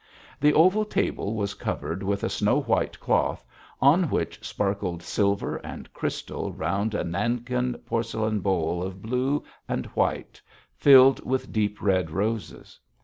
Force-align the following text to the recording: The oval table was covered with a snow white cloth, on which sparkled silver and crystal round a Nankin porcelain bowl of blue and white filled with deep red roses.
The 0.39 0.53
oval 0.55 0.83
table 0.83 1.35
was 1.35 1.53
covered 1.53 2.01
with 2.01 2.23
a 2.23 2.29
snow 2.29 2.61
white 2.61 2.99
cloth, 2.99 3.45
on 3.79 4.09
which 4.09 4.43
sparkled 4.43 5.03
silver 5.03 5.57
and 5.57 5.93
crystal 5.93 6.51
round 6.51 6.95
a 6.95 7.03
Nankin 7.03 7.75
porcelain 7.85 8.39
bowl 8.39 8.81
of 8.81 9.03
blue 9.03 9.43
and 9.69 9.85
white 9.93 10.41
filled 10.75 11.23
with 11.23 11.51
deep 11.51 11.79
red 11.83 12.09
roses. 12.09 12.79